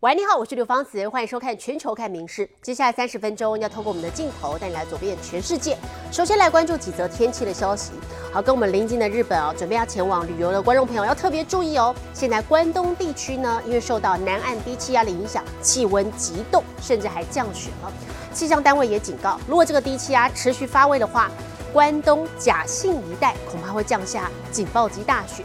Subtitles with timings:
[0.00, 2.46] 喂，你好，我是刘芳慈，欢迎收看《全球看名事》。
[2.62, 5.76] 接下来三十分钟要透过我们的镜头带你来走遍全世界。
[6.12, 7.90] 首先来关注几则天气的消息。
[8.32, 11.92] 好，跟我们邻近的日本啊，准备要前往旅游的观众朋友要特别注意哦。
[12.14, 17.92] 现在关东地区呢，因为受到南岸低气压的影响，气温急冻，甚至还降雪了。
[18.32, 21.28] 气象单位也警告，如果这个低气压持续发威的话，
[21.72, 25.42] 关东甲信一带恐怕会降下警报级大雪。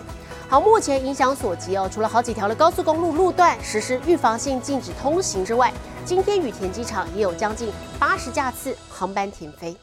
[0.54, 5.74] 好，目前影响所及哦，除了好几条的高速公路路段实施预防性禁止通行之外，
[6.06, 9.76] 今天羽田机场也有将近八十架次航班停飞。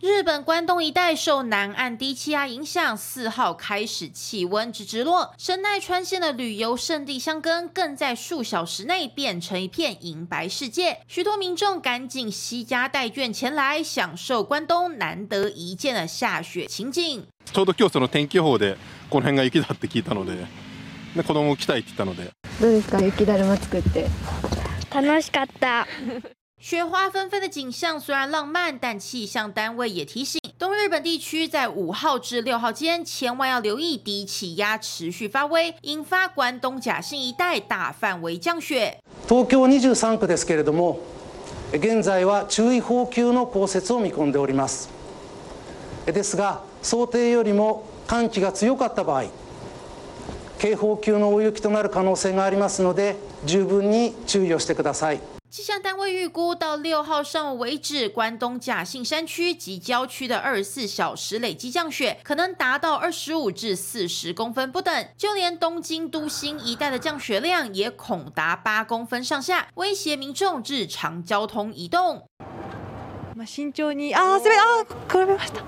[0.00, 17.24] 日本关东一带受南岸低气压影响，四号开始气温直直落，神奈川县的旅游胜地箱根更在数小时内变成一片银白世界，许多民众赶紧惜家带眷前来享受关东难得一见的下雪情景。
[17.52, 18.78] ちょうど今日その天気予報で
[19.10, 20.46] この辺が雪だって聞いたので、
[21.14, 22.30] で子供来たいって言ったので。
[22.58, 24.06] どうですか雪だるま作って。
[24.90, 25.86] 楽しかった。
[26.58, 38.98] 雪花纷飞的景象虽然浪漫，但气象单位也提醒，东日本地区在五号至六号间，千万要留意低气压持续发威，引发关东甲信一带大范围降雪。
[39.26, 41.00] 東京二十三区ですけれども、
[41.72, 44.88] 現在は注意報級の降雪を見込んでおります。
[46.06, 46.68] ですが。
[46.82, 49.24] 想定よりも寒気が強かった場合
[50.58, 55.20] 警報級の大雪となる可能性がありますので十分に注意をしてください。
[55.54, 72.24] 气象单位预估，到六号上午为止，关东甲信山区及郊区的二十四小时累积降雪可能达到二十五至四十公分不等，就连东京都心一带的降雪量也恐达八公分上下，威胁民众日常交通移动。
[73.44, 75.62] 慎重にあ、すべあ、転びました。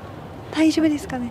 [0.55, 1.31] 大丈夫ですかね。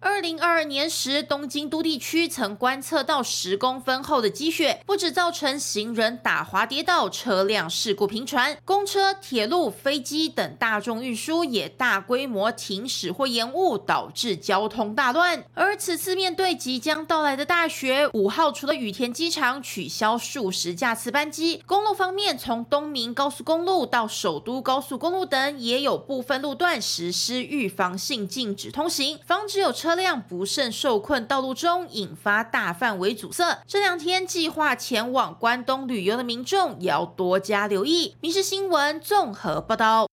[0.00, 15.42] 二零二二年时，东京都地区曾观测到十公分厚的积雪，不止造成行人打滑跌倒、车辆事故频传，公车、铁路、飞机等大众运输也大规模停驶或延误，导致交通大乱。
[15.54, 29.85] 而此次面对即将到来的大雪，五号除了羽田机场取消数十架次班机，公路方面从东明高速公路到首都高速公路等，也有部分路段实施预防性禁止通行，防止有车。
[29.86, 33.62] 车辆不慎受困道路中，引发大范围阻塞。
[33.68, 38.16] 这两天计划前往关东旅游的民众也要多加留意。
[38.20, 40.08] 民事新闻综合报道。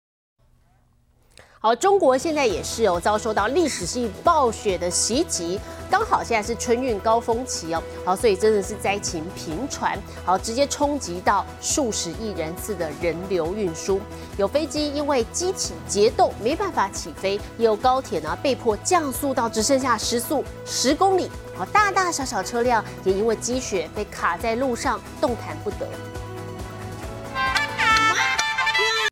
[1.60, 5.58] 好，中国现在也是有遭受到历史性暴雪的袭击，
[5.90, 14.00] 刚好现在是春运高峰期哦，好，所以真的是灾情频传，好，直接冲击到数十亿人次的人流运输，
[14.36, 25.88] 有飞机因为机体结冻没办法起飞，也有高铁呢被迫降速到只剩下时速十公里，好，大大小小车辆也因为积雪被卡在路上，动弹不得。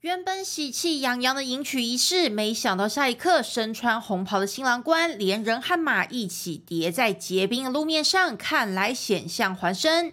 [0.06, 10.12] 原本喜气洋洋的迎娶仪式，没想到下一刻，身穿红袍的新郎官连人和马一起叠在结冰的路面上，看来险象环生。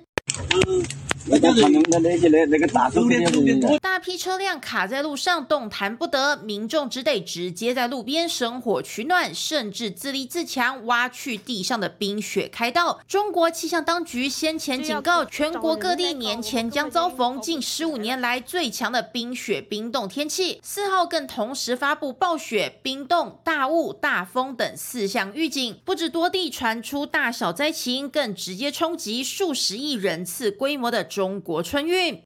[3.80, 13.00] 大批车辆卡在路上，动弹不得，民众只得直接在路边生火取暖，甚至自立自强，挖去地上的冰雪开道。
[13.08, 20.60] 中国气象当局先前警告，全国各地年前将遭逢近十五年来最强的冰雪冰冻天气。
[20.62, 31.08] 四号更同时发布暴雪、冰冻、大雾、大风等四项预警，不止多地传出大小灾情，更直接冲击数十亿人次规模的。
[31.14, 32.20] 中国春运，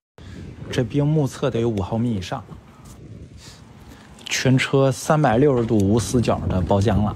[0.72, 2.42] 这冰目测得有五毫米以上，
[4.24, 7.14] 全车三百六十度无死角的包浆了，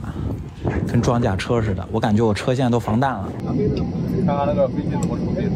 [0.85, 3.29] 跟装甲车似的，我感觉我车现在都防弹了。
[4.25, 5.47] 看看那个飞机怎么处理？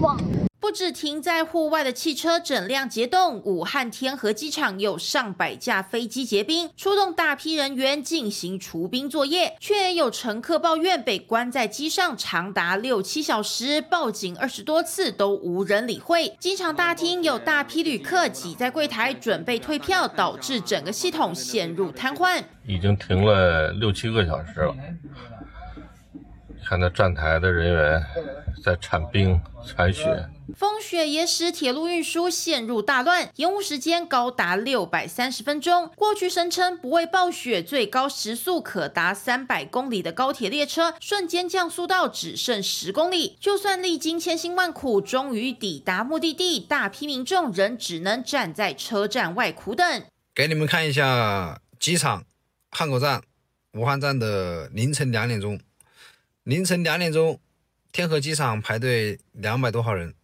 [0.00, 0.16] 哇！
[0.60, 16.36] 不止停在户外的汽车整辆结冻，武汉天河机场有上百架飞机结冰，出动大批人员进行除冰作业，却也有乘客抱怨被关在机上长达六七小时，报警二十多次都无人理会。
[16.40, 22.42] 机场大厅有大批旅客挤在柜台准备退票，导致整个系统陷入瘫痪。
[22.66, 24.74] 已经停了六七个小时了。
[26.68, 28.04] 看到站台的人员
[28.62, 35.90] 在铲冰、铲雪，风雪也使铁路运输陷入大乱，延误时间高达六百三十分钟。
[35.96, 43.38] 过去声称不畏暴雪，最高时速可达三百公里的高铁列车，瞬间降速到只剩十公里。
[43.40, 50.02] 就算历经千辛万苦，终于抵达目的地，大批民众仍只能站在车站外苦等。
[50.34, 52.24] 给你们看一下机场
[52.70, 53.22] 汉口站、
[53.72, 55.58] 武汉站的凌晨两点钟。
[56.48, 57.38] 凌晨两点钟，
[57.92, 60.14] 天河机场排队两百多号人，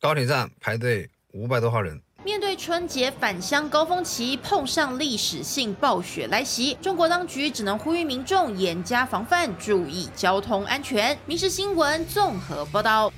[0.00, 2.00] 高铁站排队五百多号人。
[2.24, 11.18] 面对春节返乡高峰期，碰上历史性暴雪来袭，中国当局只能呼吁民众严加防范，注意交通安全。
[11.26, 13.12] 民事新闻综合报道。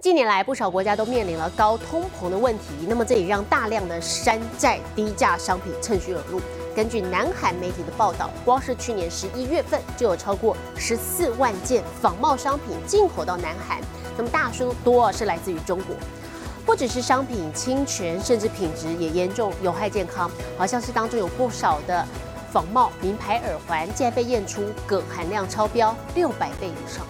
[0.00, 6.40] 近年来，不少国家都面临了高通膨的问题，那么这也让大量的山寨低价商品趁虚而入。
[6.76, 13.80] 根据南韩媒体的报道，光是去年十一月份就有超过十四万件仿冒商品进口到南韩，
[14.14, 15.96] 那么大数多是来自于中国。
[16.66, 20.30] 不只是商品侵权，甚至品质也严重有害健康。
[20.58, 22.06] 好像是当中有不少的
[22.52, 27.06] 仿冒名牌耳环，竟然被验出铬含量超标六百倍以上。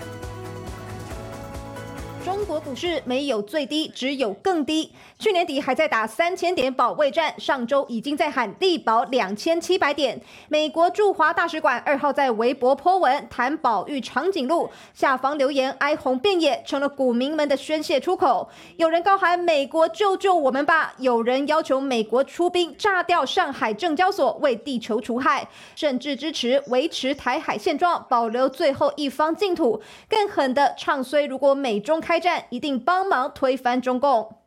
[2.25, 4.93] 中国股市没有最低，只有更低。
[5.19, 10.20] 去年底还在打三千点保卫战，上周已经在喊力保两千七百点。
[10.49, 18.49] 美国驻华大使馆二号在微博泼文谈保育长颈鹿，下方留言哀鸿遍野，成了股民们的宣泄出口。
[18.76, 29.81] 有人高喊“美国救救我们吧”，有人要求美国出兵炸掉上海证交所，为地球除害，甚至支持维持台海现状，保留最后一方净土。
[30.08, 34.42] 更狠的唱衰，如果美中开开战，一定帮忙推翻中共。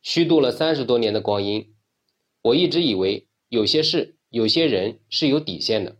[0.00, 1.74] 虚度了三十多年的光阴，
[2.40, 5.96] 我一直以为有些事、有些人是有底线的，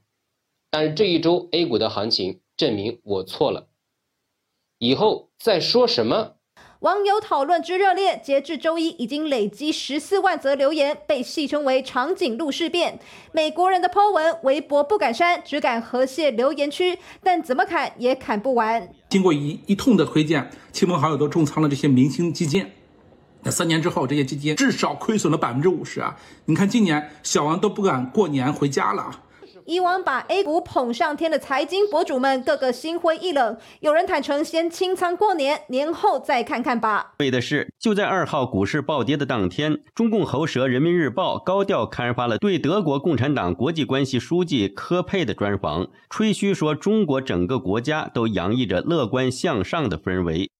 [0.70, 3.70] 但是这一周 A 股的行情证明我错了。
[4.78, 6.36] 以后再说什么？
[6.81, 12.99] 网友讨论之热烈，截至周一已经累积十四万则留言，被戏称为“长颈鹿事变”。
[13.32, 18.89] 美国人的 Po 文，微博不敢删，只敢和谐留言区，但怎么砍也砍不完。
[19.10, 22.67] 经过一一通的推荐，亲朋好友都重仓了这些明星基金。
[23.43, 26.17] 那三年之后，这些基金至少亏损了百分之五十啊！
[26.46, 29.22] 你看今年小王都不敢过年回家了啊。
[29.70, 33.56] 以往把 A 股捧上天的财经博主们，个个心灰意冷。
[33.79, 37.12] 有人坦诚先清仓过年，年后再看看吧。
[37.20, 50.50] 为的是，就在二号股市暴跌的当天，中共喉舌《人民日报》高调刊发了对德国共产党国际关系书记科佩的专访，吹嘘说中国整个国家都洋溢着乐观向上的氛围。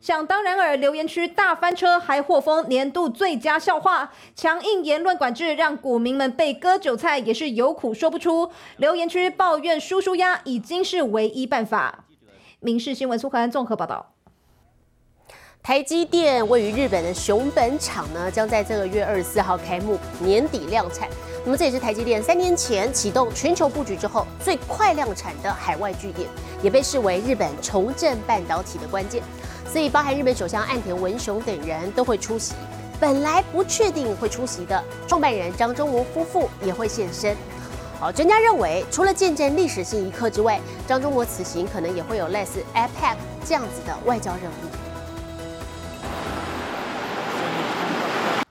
[0.00, 4.10] 想当然尔，留言区大翻车，还获封年度最佳笑话。
[4.34, 8.50] 强硬言论管制让股民们被割韭菜，也是有苦说不出。
[8.78, 12.06] 留言区抱怨输输压已经是唯一办法。
[12.60, 14.14] 民事新闻苏荷安综合报道。
[15.62, 21.06] 台积电位于日本的熊本厂呢，将在这个月二十四号开幕，年底量产。
[21.44, 26.26] 那么这也是台积电三年前启动全球布局之后最快量产的海外据点，
[26.62, 29.22] 也被视为日本重振半导体的关键。
[29.72, 32.54] 所以，包含日本首相岸田文雄等人都会出席。
[32.98, 37.36] 本来不确定会出席的创办人张忠谋夫妇也会现身。
[38.00, 43.14] 好，专家认为，除了见证历史性一刻之外，张忠谋此行可能也会有类似 APEC
[43.46, 44.89] 这样子的外交任务。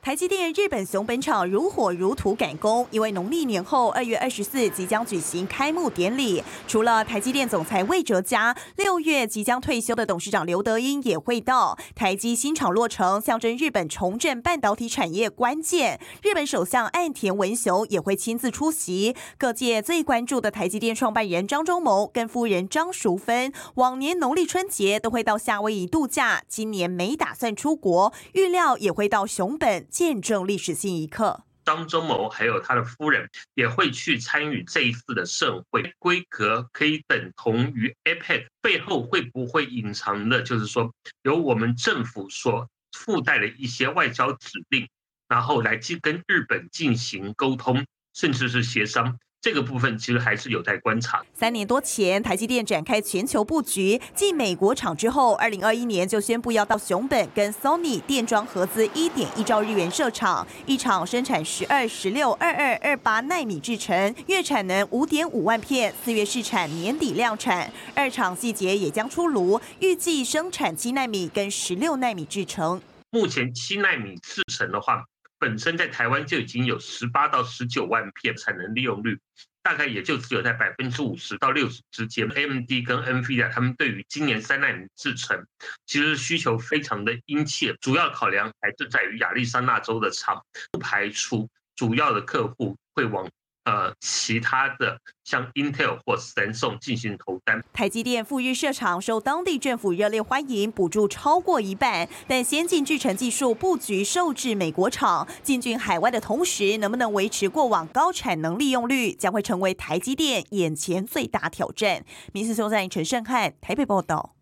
[0.09, 6.43] 台积电日本熊本厂如火如荼赶工，因为农历年后二月二十四即将举行开幕典礼。
[6.67, 11.77] 除了台积电总裁魏哲嘉，六月即将退休的董事长刘德英也会到。
[11.93, 15.99] 台积新厂落成，象征日本重振半导体产业关键。
[16.23, 19.15] 日本首相岸田文雄也会亲自出席。
[19.37, 29.85] 各界最关注的台积电创办人张忠谋跟夫人张淑芬，往年农历春节都会到夏威夷度假，今年没打算出国，预料也会到熊本。
[29.99, 40.89] 见证历史性一刻，张忠谋还有他的夫人也会去参与这一次的盛会，规格可以等同于 APEC，背后会不会隐藏的，就是说
[41.23, 44.87] 由我们政府所附带的一些外交指令，
[45.27, 49.19] 然后来去跟日本进行沟通，甚至是协商。
[49.41, 51.23] 这个部分其实还是有待观察。
[51.33, 67.71] 三年多前，台积电展开全球布局，继美国厂之后，二零二一年就宣布要到熊本跟 Sony 电装合资一点一兆日元设厂，一厂生产十二、十六、二二、二八纳米制程，月产能五点五万片，四月试产，年底量产。
[67.95, 72.81] 二厂细节也将出炉，预计生产七纳米跟十六纳米制程。
[73.11, 75.05] 目前七纳米制程的话。
[75.39, 79.17] 本身在台湾就已经有十八到十九万片产能利用率，
[79.63, 82.27] 大概也就只有在百分之五十到六十之间。
[82.27, 85.45] AMD 跟 NVIDIA 他们对于今年三纳米制程，
[85.85, 93.29] 其实需求非常的殷切，主要考量还是在于亚利桑那州的厂，不排除主要的客户会往。
[93.69, 97.63] 呃，其他的像 Intel 或神送进行投单。
[97.71, 102.09] 台积电富裕设厂受当地政府热烈欢迎，补助超过一半。
[102.27, 112.03] 但先进制程技术布局受制美国厂，进军海外的同时，能不能维持过往高产能利用率，将会成为台积电眼前最大挑战。
[112.33, 114.38] 民事收站陈胜汉台北报道。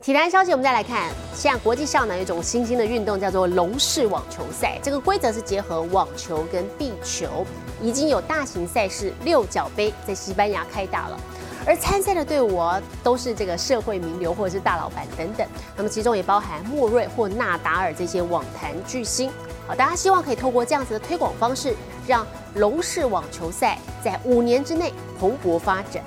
[0.00, 7.46] 体坛消息，我们再来看，现在国际上呢有一种新兴的运动叫做龙式网球赛，这个规则是结合网球跟壁球，
[7.80, 11.20] 已经有大型赛事六角杯在西班牙开打了，
[11.64, 12.60] 而参赛的队伍
[13.02, 15.46] 都是这个社会名流或者是大老板等等，
[15.76, 19.30] 那么其中也包含莫瑞或纳达尔这些网坛巨星。
[19.68, 21.76] 好，大家希望可以透过这样子的推广方式，
[22.08, 26.02] 让龙式网球赛在五年之内蓬勃发展。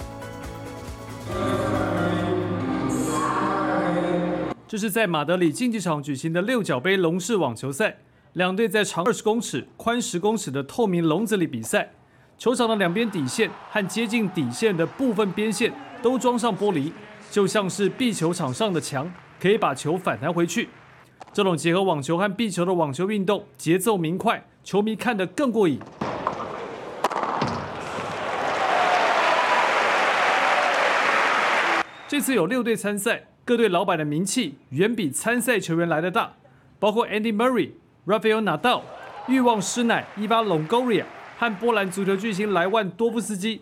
[4.67, 7.97] 这是在马德里竞技场举行的六角杯龙式网球赛，
[8.33, 11.91] 两队在长二十公尺、宽十公尺的透明笼子里比赛。
[12.35, 16.91] 球场的两边底线和接近底线的部分边线都装上玻璃，
[17.29, 20.67] 就像是壁球场上的墙，可以把球反弹回去。
[21.31, 25.79] 这种结合网球和壁球的网球运动，节奏明快，球迷看得更过瘾。
[32.07, 33.25] 这次有六队参赛。
[33.45, 36.33] 各队老板的名气远比参赛球员来的大，
[36.79, 37.69] 包括 Andy Murray、
[38.07, 38.81] Rafael Nadal、
[39.27, 41.03] 欲望师奶伊巴隆 Goria
[41.37, 43.61] 和波兰足球巨星莱万多夫斯基。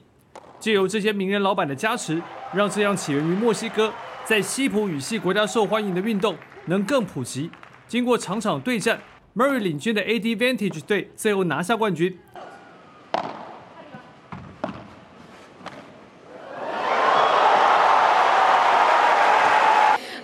[0.58, 2.22] 借由这些名人老板的加持，
[2.54, 6.38] 让这样起源于墨西哥、在西普语系国家受欢迎的运动
[6.68, 7.52] 能更普及。
[7.86, 9.02] 经过场场对战
[9.36, 12.18] ，Murray 领军的 AD Vantage 队最后拿下冠军。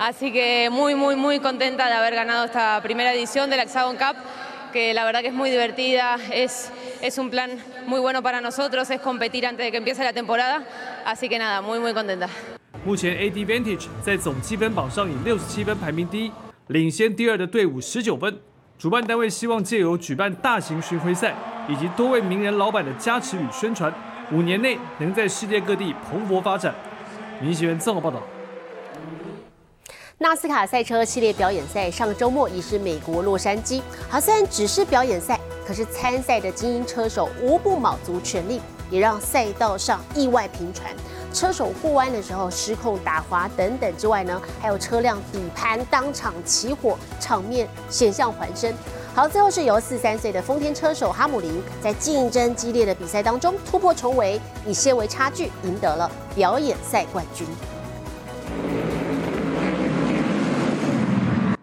[0.09, 4.15] Así que muy, muy, muy contenta de haber ganado esta primera edición del Hexagon Cup,
[4.73, 7.51] que la verdad que es muy divertida, es, es un plan
[7.85, 10.63] muy bueno para nosotros, es competir antes de que empiece la temporada,
[11.05, 12.27] así que nada, muy, muy contenta.
[12.83, 16.31] 目前 AD Vantage 在总积分榜上以六十七分排名第一，
[16.69, 18.35] 领先第二的队伍十九分。
[18.79, 21.35] 主办单位希望借由举办大型巡回赛
[21.67, 23.93] 以及多位名人老板的加持与宣传，
[24.31, 26.73] 五年内能在世界各地蓬勃发展。
[27.39, 28.23] 民新闻综合报道。
[30.21, 33.81] 纳斯卡赛车系列表演赛上周末已是美国洛杉矶。
[34.09, 38.59] 好，虽然只是表演赛，可是参赛的精英车手无不卯足全力，
[38.91, 40.93] 也让赛道上意外频传。
[41.33, 48.73] 车手过弯的时候失控打滑等等之外呢，还有车辆底盘当场起火，场面险象环生。
[49.15, 57.47] 好，最后是由四三岁的丰田车手哈姆林在竞争激烈的比赛当中突破重围，以些微差距赢得了表演赛冠军。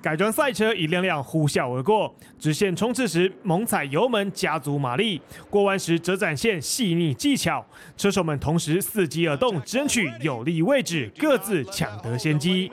[0.06, 5.20] 改装赛车一辆辆呼啸而过，直线冲刺时猛踩油门加足马力，
[5.50, 7.66] 过弯时则展现细腻技巧。
[7.96, 12.70] 车手们同时伺机而动，争取有利位置，各自抢得先机。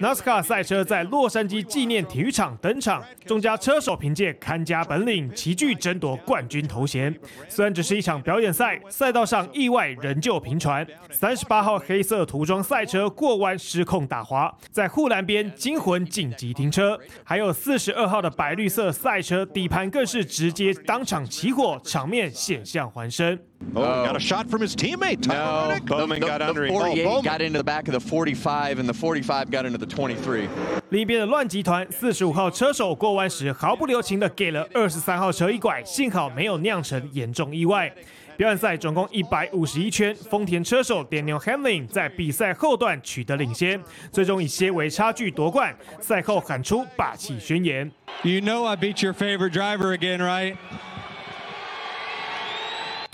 [0.00, 7.14] NASCAR 赛车在洛杉矶纪念体育场登场，众家车手凭借看家本领，齐聚争夺冠军头衔。
[7.50, 10.86] 虽然只是一场表演赛，赛道上意外仍旧频传。
[11.10, 13.54] 三十八号黑色涂装赛车过弯。
[13.74, 16.96] 失控打滑，在护栏边惊魂紧急停车。
[17.24, 23.36] 还有四十二号的白绿色赛车底盘更是直接当场起火，场面险象环生。
[23.74, 25.26] Oh, got a shot from his teammate.
[25.26, 25.74] No.
[25.86, 26.78] Bowman the, got the, under the him.
[26.78, 29.78] 48 Bowman got got into the back of the 45, and the 45 got into
[29.78, 30.48] the 23.
[30.90, 37.92] 另一边的乱集团四十五号车手过弯时毫不留情的给了二十三号车一拐，幸好没有酿成严重意外。
[38.36, 45.74] 表演赛总共一百五十一圈，丰田车手 Daniel Hamlin 在比赛后段取得领先，最终以些微差距夺冠。
[46.00, 47.90] 赛后喊出霸气宣言。
[48.22, 50.56] You know I beat your favorite driver again, right?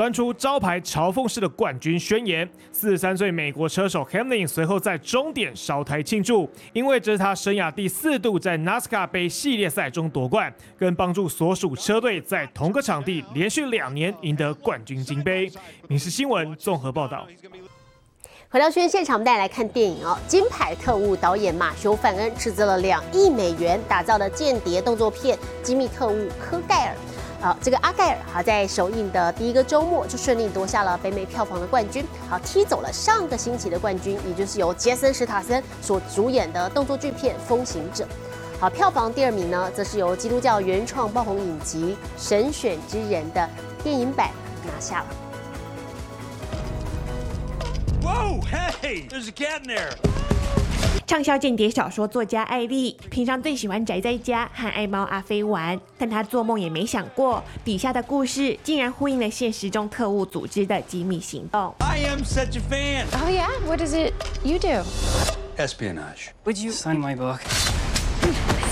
[0.01, 2.49] 端出招牌嘲讽式的冠军宣言。
[2.73, 15.53] 四十三岁美国车手 Hamlin 随后在终点烧台庆祝，因为这是他生涯第四度在 NASCAR 杯系列赛中夺冠，更帮助所属车队在同个场地连续两年赢得冠军金杯。
[15.87, 17.27] 民事新闻综合报道。
[18.49, 20.19] 回到宣现场，我们带来看电影哦。
[20.27, 26.95] 金牌特务导演马修·范恩斥资了两亿美元打造的间谍动作片《机密特务科盖尔》。
[27.41, 38.05] 好，这个阿盖尔好在首映的第一个周末就顺利夺下了北美票房的冠军，好踢走了上个星期的冠军，也就是由杰森·史塔森所主演的动作巨片《风行者》。
[38.61, 43.49] 好，票房第二名呢，则是由基督教原创爆红影集《神选之人》的
[43.83, 44.29] 电影版
[44.67, 45.07] 拿下了。
[48.03, 48.41] Whoa,
[48.83, 49.93] hey, there's a canner
[51.11, 61.75] 畅销间谍小说作家艾丽，平常最喜欢宅在家和爱猫阿飞玩，但她做梦也没想过，底下的故事竟然呼应了现实中特务组织的机密行动。
[61.81, 63.07] I am such a fan.
[63.21, 63.49] Oh yeah?
[63.67, 64.13] What is it
[64.45, 64.85] you do?
[65.59, 66.29] Espionage.
[66.45, 67.41] Would you sign my book?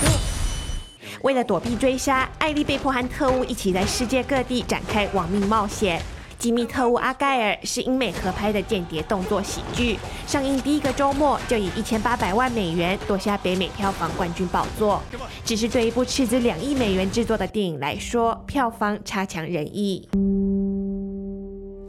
[1.21, 6.01] 为了躲避追杀，艾丽被迫和特务一起在世界各地展开亡命冒险。
[6.39, 15.01] 机密特务阿盖尔是英美合拍的间谍动作喜剧，上映第一个周末就以一千八百万美元夺下北美票房冠军宝座。
[15.43, 20.07] 只是对一部斥资两亿美元制作的电影来说，票房差强人意。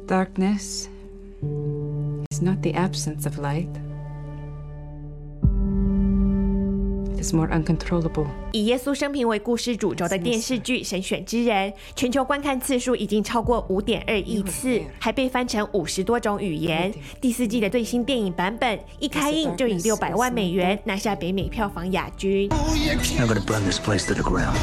[0.08, 0.86] Darkness
[2.32, 3.68] is not the absence of light.
[7.22, 8.26] Is more uncontrollable.
[8.52, 16.92] 以耶稣生平为故事主轴的电视剧《神选之人》，全球观看次数已经超过五点二亿次，还被翻成五十多种语言。
[17.20, 22.48] 第四季的最新电影版本一开映就以六百万美元拿下北美票房亚军。
[22.48, 24.56] I'm gonna burn this place to the ground.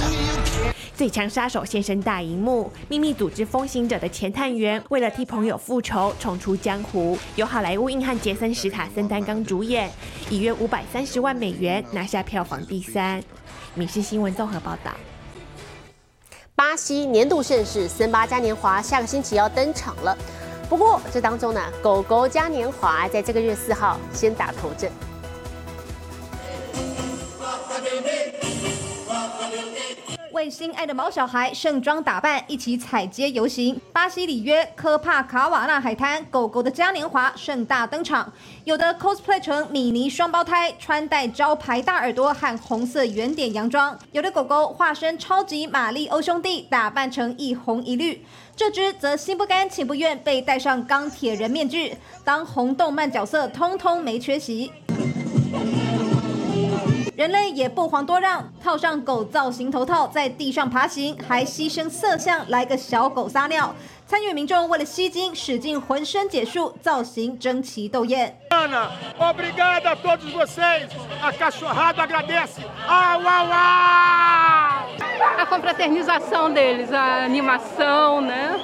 [0.98, 9.92] 最强杀手现身大荧幕，秘密组织风行者的前探员为了替朋友复仇，重出江湖，由好莱坞硬汉杰森·史塔森担纲主演，
[10.32, 13.24] 以约五百三十万美元拿下票房第三。
[13.76, 14.92] 民事新闻综合报道。
[16.56, 20.18] 巴西年度盛事森巴嘉年华下个星期要登场了，
[20.68, 24.92] 不过这当中呢，狗狗嘉年华在这个月四号先打头阵。
[30.38, 33.82] 为心爱的毛小孩盛装打扮，一起踩街游行。
[33.92, 38.32] 巴西里约科帕卡瓦纳海滩，狗狗的嘉年华盛大登场。
[38.64, 48.24] 有的 cosplay 成米妮双胞胎，穿戴招牌大耳朵和红色圆点洋装；有的狗狗化身超级马里欧兄弟，打扮成一红一绿。
[48.56, 54.72] 这只则心不甘情不愿被戴上钢铁人面具，当红动漫角色通通没缺席。
[57.18, 63.74] 人类也不遑多让，套上狗造型头套，在地上爬行，还牺牲色相来个小狗撒尿。
[64.06, 68.38] 参与民众为了吸睛，使尽浑身解数，造型争奇斗艳。
[68.52, 70.90] Ana, obrigada a todos vocês.
[71.20, 72.62] A cachorrada agradece.
[72.88, 74.86] Au, au, au!
[75.40, 78.60] A confraternização deles, a animação, né?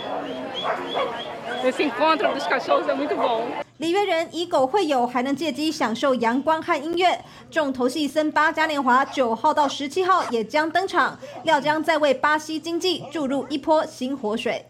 [1.63, 3.62] Esse encontro dos cachorros é muito bom.
[3.83, 7.21] 里约人以狗会友，还能借机享受阳光和音乐。
[7.51, 14.65] 重头戏森巴嘉年华九号到十七号也将登场，料将再为巴西经济注入一波新活水。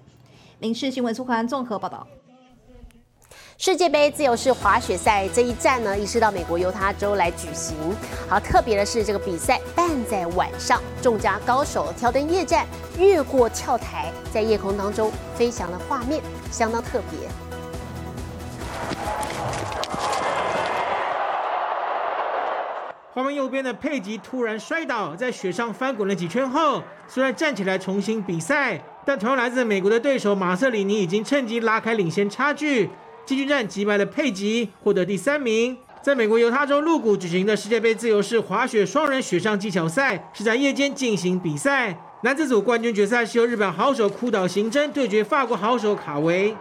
[0.57, 2.07] 民事新闻苏涵综合报道。
[3.59, 7.75] 世界杯自由式滑雪赛这一站呢，移师到美国犹他州来举行。
[8.27, 12.65] 好，特别的是这个比赛办在晚上，众家高手挑灯夜战，
[12.97, 16.19] 越过跳台，在夜空当中飞翔的画面
[16.51, 17.29] 相当特别。
[23.13, 32.89] 画面右边的佩吉突然摔倒，在雪上翻滚了几圈后，虽然站起来重新比赛，但同样来自美国的对手马瑟里尼已经趁机拉开领先差距。
[33.23, 35.77] 季军战击败了佩吉，获得第三名。
[36.01, 41.95] 在美国犹他州鹿谷举行的世界杯自由式滑雪双人雪上技巧赛是在夜间进行比赛。
[42.23, 46.55] 男子组冠军决赛是由日本好手枯岛行真对决法国好手卡维。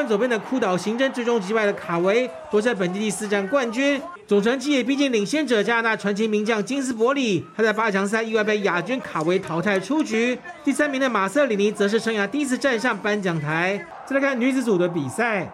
[0.00, 4.00] 面左边的枯岛行政最终击败了卡维，夺下本季第四站冠军。
[4.26, 10.38] 总成绩也逼近领先者加拿大传奇名将金斯伯里，他在八强赛意外被亚军卡维淘汰出局。
[10.64, 13.84] 第三名的马瑟里尼则是生涯第一次站上颁奖台。
[14.06, 15.50] 再来看女子组的比赛。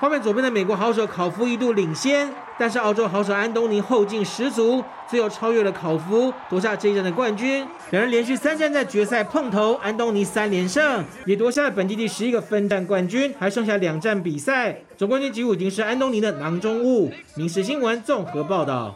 [0.00, 7.66] 画面左边的美国好手考夫一度领先，但是澳洲好手安东尼后劲十足，最后超越了考夫，夺下这一站的冠军。
[7.90, 17.12] 两人连续三战在决赛碰头，安东尼三连胜，也夺下了本季第十一个分站冠军，还剩下两站比赛，总冠军几乎已经是安东尼的囊中物。
[17.34, 18.94] 民事新闻综合报道。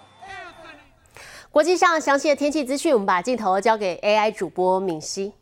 [1.50, 5.32] 国际上详细的天气资讯，我们把镜头交给 AI 主播敏熙。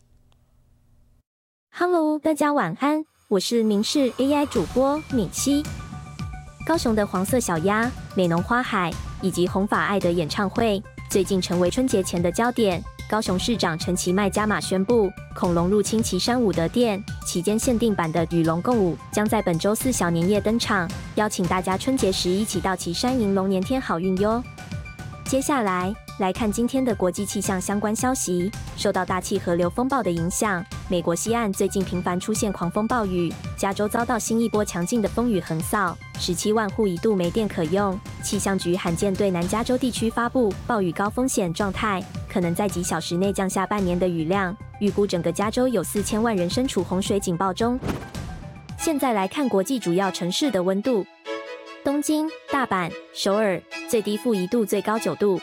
[1.71, 3.05] Hello，大家晚安。
[3.29, 5.63] 我是明视 AI 主播敏熙。
[6.67, 12.83] 高雄的黄色小鸭、美浓花海以及红发爱的演唱会，最近成为春节前的焦点。
[13.09, 24.43] 高雄市长陈其迈加码宣布，恐龙入侵旗山武德殿期间限定版的与龙共舞将在本周四小年夜登场，邀请大家春节时一起到旗山迎龙，年添好运哟。
[25.25, 25.95] 接下来。
[26.19, 28.51] 来看今天的国际气象相关消息。
[28.75, 37.99] 受到大气河流风暴的影响，美国西岸最近频繁出现狂风暴雨，加州遭到新一波强劲的风雨横扫，十七万户一度没电可用。
[38.23, 42.01] 气象局罕见对南加州地区发布暴雨高风险状态，
[42.33, 47.77] 可能在几小时内降下半年的雨量，预估整个加州有四千万人身处洪水警报中。
[48.79, 51.05] 现在来看国际主要城市的温度：
[51.83, 55.41] 东京、大阪、首尔，最低负一度，最高九度。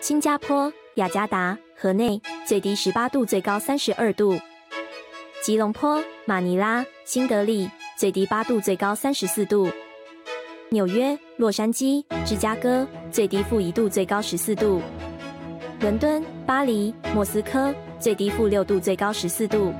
[0.00, 4.40] 新加坡、雅加达、河内最低十八度，最高三十二度；
[5.44, 9.70] 吉隆坡、马尼拉、新德里最低八度，最高三十四度；
[10.70, 14.80] 纽约、洛杉矶、芝加哥最低负一度，最高十四度；
[15.80, 19.74] 伦敦、巴黎、莫斯科最低负六度，最高十四度。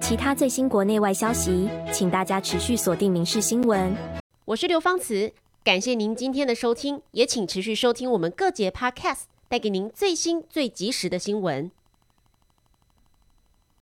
[0.00, 3.90] 其他最新国内外消息，请大家持续锁定《民事新闻》。
[4.46, 5.30] 我是刘芳慈。
[5.62, 11.70] 感谢您今天的收听，也请持续收听我们各节 Podcast，带给您最新最及时的新闻。